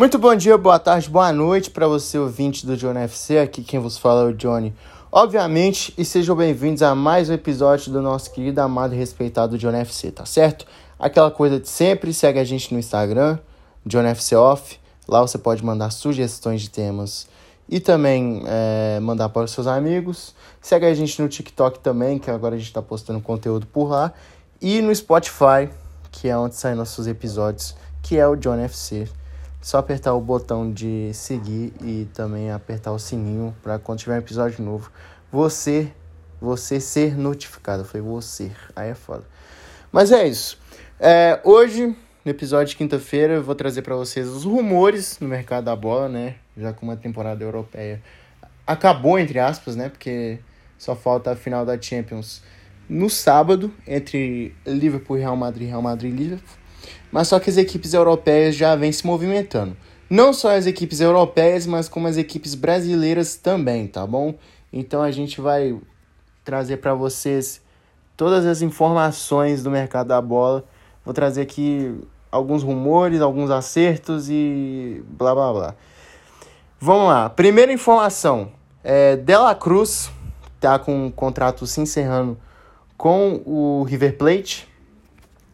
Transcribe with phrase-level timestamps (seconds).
[0.00, 3.38] Muito bom dia, boa tarde, boa noite para você ouvinte do Johnny FC.
[3.38, 4.74] Aqui quem vos fala é o Johnny.
[5.12, 9.76] Obviamente, e sejam bem-vindos a mais um episódio do nosso querido, amado e respeitado Johnny
[9.80, 10.64] FC, tá certo?
[10.98, 13.38] Aquela coisa de sempre, segue a gente no Instagram,
[13.84, 14.80] Johnny FC Off.
[15.06, 17.28] Lá você pode mandar sugestões de temas
[17.68, 20.34] e também é, mandar para os seus amigos.
[20.62, 24.14] Segue a gente no TikTok também, que agora a gente está postando conteúdo por lá.
[24.62, 25.68] E no Spotify,
[26.10, 29.06] que é onde saem nossos episódios, que é o Johnny FC.
[29.60, 34.18] Só apertar o botão de seguir e também apertar o sininho para quando tiver um
[34.18, 34.90] episódio novo,
[35.30, 35.92] você
[36.40, 37.84] você ser notificado.
[37.84, 38.50] Foi você.
[38.74, 39.24] Aí é foda.
[39.92, 40.58] Mas é isso.
[40.98, 45.64] É, hoje, no episódio de quinta-feira, eu vou trazer para vocês os rumores no mercado
[45.64, 46.36] da bola, né?
[46.56, 48.00] Já com uma temporada europeia
[48.70, 49.88] acabou, entre aspas, né?
[49.88, 50.38] Porque
[50.78, 52.42] só falta a final da Champions
[52.88, 56.59] no sábado, entre Liverpool e Real Madrid, Real Madrid e Liverpool.
[57.10, 59.76] Mas só que as equipes europeias já vêm se movimentando.
[60.08, 64.34] Não só as equipes europeias, mas como as equipes brasileiras também, tá bom?
[64.72, 65.78] Então a gente vai
[66.44, 67.60] trazer para vocês
[68.16, 70.64] todas as informações do mercado da bola.
[71.04, 71.94] Vou trazer aqui
[72.30, 75.74] alguns rumores, alguns acertos e blá blá blá.
[76.78, 77.28] Vamos lá.
[77.28, 78.52] Primeira informação.
[78.82, 80.10] É, Dela Cruz
[80.58, 82.38] tá com um contrato se encerrando
[82.96, 84.69] com o River Plate.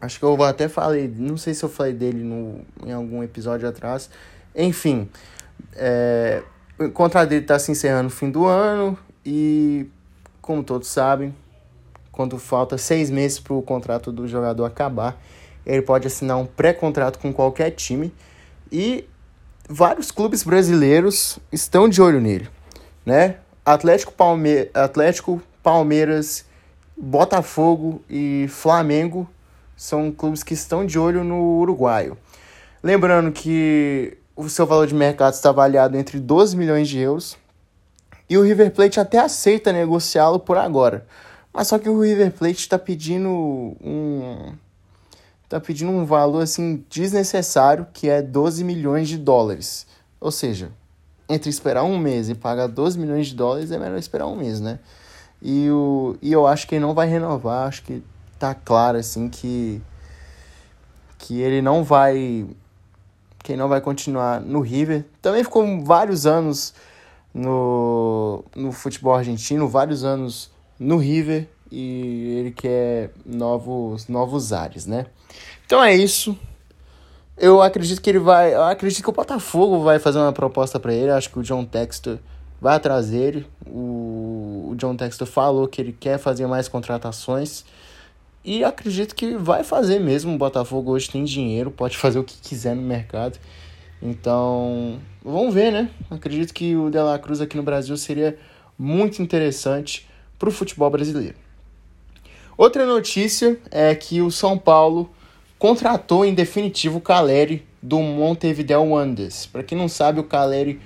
[0.00, 3.68] Acho que eu até falei, não sei se eu falei dele no, em algum episódio
[3.68, 4.08] atrás.
[4.56, 5.08] Enfim,
[5.76, 6.42] é,
[6.78, 9.86] o contrato dele está se encerrando no fim do ano e,
[10.40, 11.34] como todos sabem,
[12.10, 15.20] quando falta seis meses para o contrato do jogador acabar,
[15.66, 18.12] ele pode assinar um pré-contrato com qualquer time
[18.72, 19.04] e
[19.68, 22.48] vários clubes brasileiros estão de olho nele,
[23.04, 23.36] né?
[23.64, 26.46] Atlético, Palme Atlético Palmeiras,
[26.96, 29.28] Botafogo e Flamengo
[29.80, 32.14] são clubes que estão de olho no uruguaio.
[32.82, 37.38] Lembrando que o seu valor de mercado está avaliado entre 12 milhões de euros
[38.28, 41.06] e o River Plate até aceita negociá-lo por agora.
[41.50, 44.52] Mas só que o River Plate está pedindo um
[45.48, 49.86] tá pedindo um valor assim desnecessário, que é 12 milhões de dólares.
[50.20, 50.70] Ou seja,
[51.26, 54.60] entre esperar um mês e pagar 12 milhões de dólares é melhor esperar um mês,
[54.60, 54.78] né?
[55.40, 58.02] E, o, e eu acho que ele não vai renovar, acho que
[58.40, 59.82] tá claro assim que
[61.18, 62.46] que ele não vai
[63.44, 65.04] que não vai continuar no River.
[65.20, 66.74] Também ficou vários anos
[67.32, 75.06] no, no futebol argentino, vários anos no River e ele quer novos novos ares, né?
[75.66, 76.36] Então é isso.
[77.36, 80.92] Eu acredito que ele vai, eu acredito que o Botafogo vai fazer uma proposta para
[80.92, 82.18] ele, acho que o John Textor
[82.60, 83.46] vai atrás dele.
[83.66, 87.64] O, o John Textor falou que ele quer fazer mais contratações.
[88.44, 90.34] E acredito que vai fazer mesmo.
[90.34, 93.38] O Botafogo hoje tem dinheiro, pode fazer o que quiser no mercado.
[94.02, 95.90] Então, vamos ver, né?
[96.10, 98.38] Acredito que o De La Cruz aqui no Brasil seria
[98.78, 100.08] muito interessante
[100.38, 101.34] para o futebol brasileiro.
[102.56, 105.10] Outra notícia é que o São Paulo
[105.58, 109.44] contratou em definitivo o Caleri do Montevideo Wanderers.
[109.44, 110.80] Para quem não sabe, o Caleri,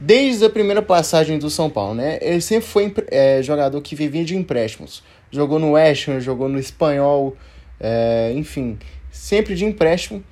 [0.00, 2.18] desde a primeira passagem do São Paulo, né?
[2.22, 5.02] Ele sempre foi é, jogador que vivia de empréstimos
[5.34, 7.36] jogou no West Ham, jogou no Espanhol,
[7.80, 8.78] é, enfim,
[9.10, 10.22] sempre de empréstimo.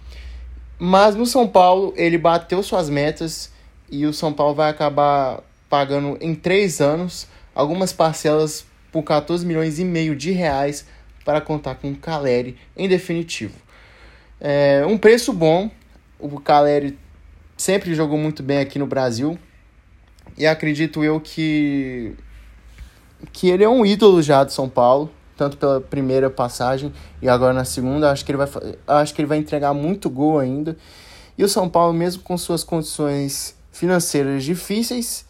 [0.79, 3.53] Mas no São Paulo ele bateu suas metas
[3.91, 9.79] e o São Paulo vai acabar pagando em três anos algumas parcelas por 14 milhões
[9.79, 10.87] e meio de reais
[11.25, 13.55] para contar com o Caleri em definitivo.
[14.41, 15.71] É um preço bom,
[16.19, 16.99] o Caleri
[17.57, 19.39] sempre jogou muito bem aqui no Brasil
[20.37, 22.15] e acredito eu que
[23.33, 27.53] que ele é um ídolo já de São Paulo, tanto pela primeira passagem e agora
[27.53, 28.49] na segunda, acho que ele vai
[28.87, 30.77] acho que ele vai entregar muito gol ainda.
[31.37, 35.27] E o São Paulo, mesmo com suas condições financeiras difíceis,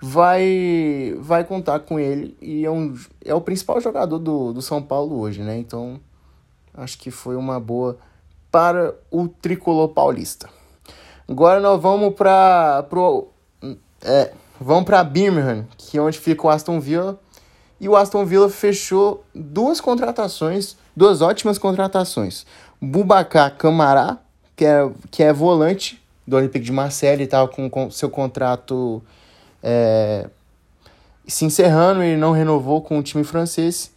[0.00, 4.82] vai vai contar com ele e é, um, é o principal jogador do, do São
[4.82, 5.58] Paulo hoje, né?
[5.58, 6.00] Então,
[6.74, 7.98] acho que foi uma boa
[8.50, 10.48] para o tricolor paulista.
[11.28, 13.28] Agora nós vamos para pro
[14.02, 17.18] é, vão para Birmingham, que é onde fica o Aston Villa.
[17.80, 22.44] E o Aston Villa fechou duas contratações, duas ótimas contratações.
[22.78, 24.18] Bubacar Camará,
[24.54, 29.02] que é, que é volante do Olympique de Marseille, estava com, com seu contrato
[29.62, 30.28] é,
[31.26, 33.90] se encerrando, ele não renovou com o time francês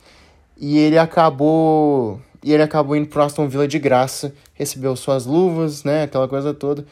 [0.57, 5.83] e ele acabou e ele acabou indo para Aston Villa de graça, recebeu suas luvas,
[5.83, 6.85] né, aquela coisa toda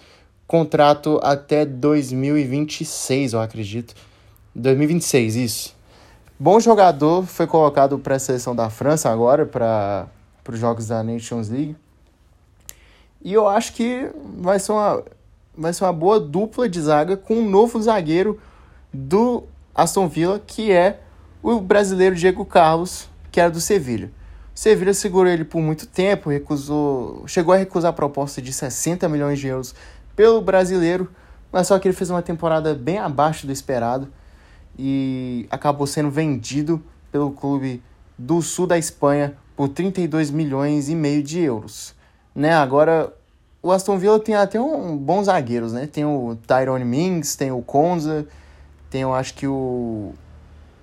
[0.51, 3.95] contrato até 2026, eu acredito.
[4.53, 5.75] 2026, isso.
[6.37, 10.09] Bom jogador, foi colocado para a seleção da França agora, para
[10.45, 11.77] os jogos da Nations League.
[13.23, 14.09] E eu acho que
[14.41, 15.01] vai ser uma.
[15.57, 18.37] vai ser uma boa dupla de zaga com um novo zagueiro
[18.91, 19.43] do
[19.73, 20.99] Aston Villa, que é
[21.41, 24.11] o brasileiro Diego Carlos, que era do Sevilha.
[24.53, 29.07] O Sevilha segurou ele por muito tempo, recusou, chegou a recusar a proposta de 60
[29.07, 29.73] milhões de euros
[30.21, 31.09] pelo brasileiro,
[31.51, 34.07] mas só que ele fez uma temporada bem abaixo do esperado
[34.77, 36.79] e acabou sendo vendido
[37.11, 37.81] pelo clube
[38.15, 41.95] do sul da Espanha por 32 milhões e meio de euros.
[42.35, 42.53] Né?
[42.53, 43.11] Agora
[43.63, 45.87] o Aston Villa tem até um bons zagueiros, né?
[45.87, 48.27] Tem o Tyrone Mings, tem o Konza,
[48.91, 50.13] tem eu acho que o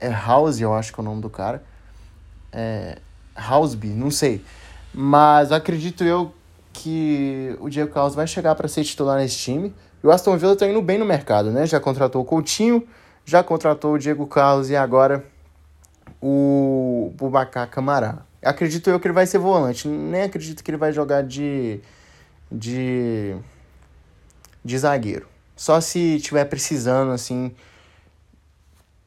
[0.01, 1.63] é House, eu acho que é o nome do cara.
[2.53, 2.99] É
[3.49, 4.45] Houseby, não sei.
[4.93, 6.35] Mas acredito eu
[6.79, 9.75] que o Diego Carlos vai chegar para ser titular nesse time.
[10.03, 11.67] E o Aston Villa está indo bem no mercado, né?
[11.67, 12.87] Já contratou o Coutinho,
[13.25, 15.25] já contratou o Diego Carlos e agora
[16.23, 18.23] o Bubacar Camará.
[18.41, 19.89] Acredito eu que ele vai ser volante.
[19.89, 21.81] Nem acredito que ele vai jogar de,
[22.51, 23.35] de,
[24.65, 25.27] de zagueiro.
[25.57, 27.53] Só se tiver precisando, assim,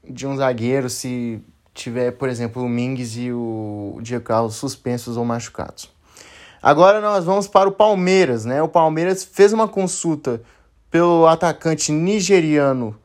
[0.04, 1.42] de um zagueiro, se
[1.74, 5.90] tiver, por exemplo, o Mings e o Diego Carlos suspensos ou machucados.
[6.62, 8.62] Agora nós vamos para o Palmeiras, né?
[8.62, 10.42] O Palmeiras fez uma consulta
[10.92, 12.96] pelo atacante nigeriano.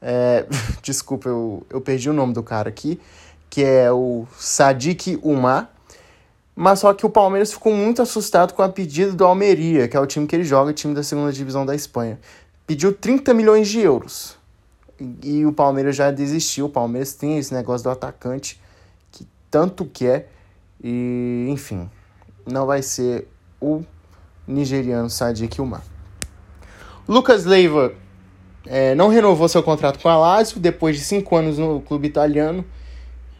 [0.00, 0.46] É,
[0.80, 3.00] desculpa, eu, eu perdi o nome do cara aqui,
[3.50, 5.72] que é o Sadiq Umar.
[6.54, 10.00] Mas só que o Palmeiras ficou muito assustado com a pedida do Almeria, que é
[10.00, 12.20] o time que ele joga, time da segunda divisão da Espanha.
[12.64, 14.36] Pediu 30 milhões de euros.
[15.00, 16.66] E, e o Palmeiras já desistiu.
[16.66, 18.60] O Palmeiras tem esse negócio do atacante
[19.10, 20.30] que tanto quer.
[20.80, 21.90] E, enfim,
[22.46, 23.28] não vai ser
[23.60, 23.82] o
[24.46, 25.82] nigeriano Sadiq Umar.
[27.08, 27.92] Lucas Leiva
[28.66, 32.64] é, não renovou seu contrato com a Lazio depois de cinco anos no clube italiano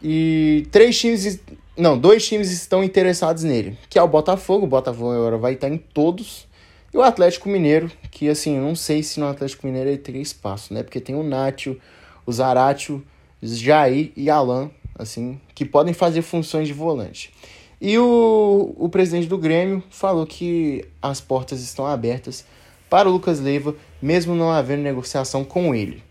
[0.01, 1.39] e três times,
[1.75, 4.65] não, dois times estão interessados nele, que é o Botafogo.
[4.65, 6.47] O Botafogo agora vai estar em todos
[6.93, 10.73] e o Atlético Mineiro, que assim, não sei se no Atlético Mineiro ele teria espaço,
[10.73, 10.83] né?
[10.83, 11.79] Porque tem o Nátio,
[12.25, 13.03] o Zaratio,
[13.41, 17.33] Jair e Alan, assim, que podem fazer funções de volante.
[17.79, 22.45] E o, o presidente do Grêmio falou que as portas estão abertas
[22.89, 26.03] para o Lucas Leiva, mesmo não havendo negociação com ele.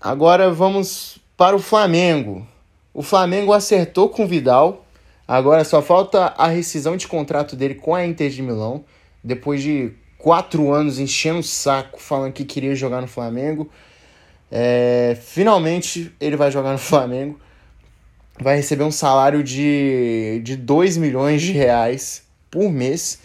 [0.00, 2.46] Agora vamos para o Flamengo.
[2.92, 4.84] O Flamengo acertou com o Vidal.
[5.28, 8.84] Agora só falta a rescisão de contrato dele com a Inter de Milão.
[9.22, 13.70] Depois de quatro anos enchendo o saco, falando que queria jogar no Flamengo.
[14.50, 17.38] É, finalmente ele vai jogar no Flamengo
[18.40, 23.20] vai receber um salário de, de 2 milhões de reais por mês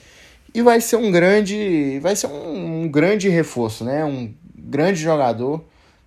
[0.53, 4.03] e vai ser um grande vai ser um, um, grande reforço, né?
[4.03, 5.63] Um grande jogador.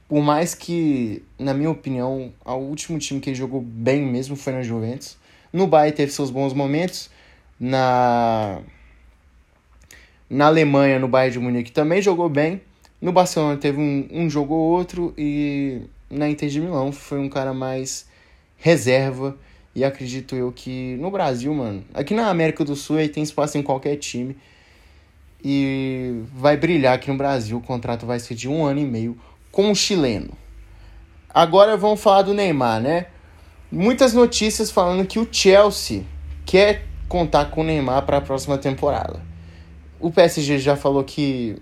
[0.08, 4.52] Por mais que, na minha opinião, o último time que ele jogou bem mesmo foi
[4.52, 5.16] na Juventus.
[5.52, 7.08] No Bayern teve seus bons momentos.
[7.58, 8.60] Na
[10.28, 12.60] na Alemanha, no Bayern de Munique também jogou bem.
[13.00, 17.28] No Barcelona teve um, um jogo ou outro e na Inter de Milão foi um
[17.28, 18.09] cara mais
[18.60, 19.36] reserva.
[19.74, 23.58] E acredito eu que no Brasil, mano, aqui na América do Sul aí tem espaço
[23.58, 24.36] em qualquer time.
[25.42, 27.56] E vai brilhar aqui no Brasil.
[27.56, 29.16] O contrato vai ser de um ano e meio
[29.50, 30.30] com o chileno.
[31.32, 33.06] Agora vamos falar do Neymar, né?
[33.70, 36.04] Muitas notícias falando que o Chelsea
[36.44, 39.22] quer contar com o Neymar para a próxima temporada.
[39.98, 41.56] O PSG já falou que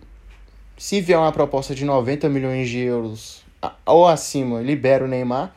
[0.77, 3.43] se vier uma proposta de 90 milhões de euros
[3.85, 5.55] ou acima, libera o Neymar.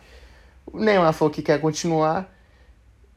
[0.72, 2.34] O Neymar falou que quer continuar,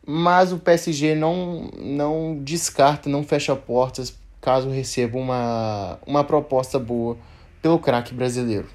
[0.07, 7.17] mas o PSG não, não descarta, não fecha portas caso receba uma, uma proposta boa
[7.63, 8.69] pelo craque brasileiro.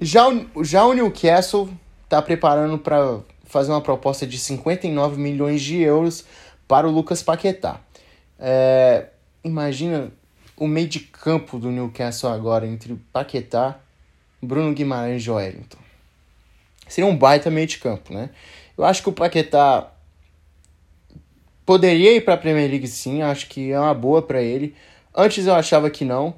[0.00, 0.24] Já,
[0.60, 1.70] já o Newcastle
[2.02, 6.24] está preparando para fazer uma proposta de 59 milhões de euros
[6.66, 7.80] para o Lucas Paquetá.
[8.40, 9.06] É,
[9.44, 10.10] imagina
[10.56, 13.78] o meio de campo do Newcastle agora entre Paquetá,
[14.42, 15.83] Bruno Guimarães e Joelinton.
[16.94, 18.30] Seria um baita meio de campo, né?
[18.78, 19.90] Eu acho que o Paquetá
[21.66, 24.76] poderia ir para a Premier League sim, acho que é uma boa para ele.
[25.12, 26.36] Antes eu achava que não,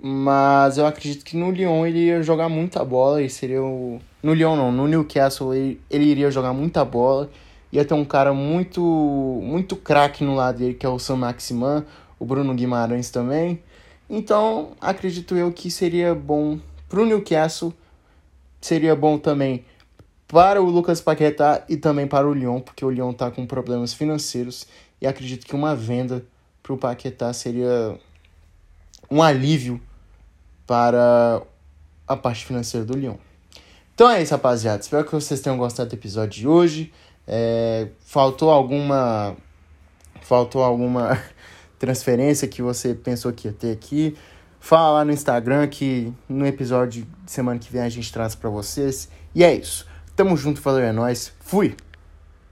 [0.00, 4.32] mas eu acredito que no Lyon ele ia jogar muita bola e seria o no
[4.32, 7.28] Lyon não, no Newcastle ele, ele iria jogar muita bola.
[7.70, 8.80] Ia ter um cara muito
[9.42, 11.84] muito craque no lado dele, que é o Sam Maximan,
[12.18, 13.62] o Bruno Guimarães também.
[14.08, 17.74] Então, acredito eu que seria bom pro Newcastle
[18.64, 19.62] seria bom também
[20.26, 23.92] para o Lucas Paquetá e também para o Lyon, porque o Lyon está com problemas
[23.92, 24.66] financeiros
[25.00, 26.24] e acredito que uma venda
[26.62, 27.98] para o Paquetá seria
[29.10, 29.80] um alívio
[30.66, 31.42] para
[32.06, 33.16] a parte financeira do Lyon.
[33.94, 34.80] Então é isso, rapaziada.
[34.80, 36.92] Espero que vocês tenham gostado do episódio de hoje.
[37.28, 39.36] É, faltou alguma.
[40.20, 41.22] Faltou alguma.
[41.84, 44.16] transferência que você pensou que ia ter aqui.
[44.58, 48.48] Fala lá no Instagram que no episódio de semana que vem a gente traz para
[48.48, 49.08] vocês.
[49.34, 49.86] E é isso.
[50.16, 51.32] Tamo junto, valeu, é nóis.
[51.40, 51.76] Fui!